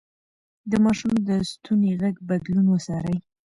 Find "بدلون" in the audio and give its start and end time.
2.29-2.65